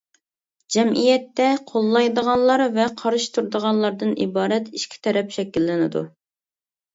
جەمئىيەتتە 0.75 1.49
قوللايدىغانلار 1.71 2.63
ۋە 2.77 2.87
قارشى 3.03 3.29
تۇرىدىغانلاردىن 3.35 4.17
ئىبارەت 4.27 4.73
ئىككى 4.81 5.03
تەرەپ 5.09 5.31
شەكىللىنىدۇ. 5.37 6.05